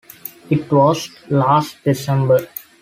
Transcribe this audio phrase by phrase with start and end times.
[0.49, 2.47] It was last December.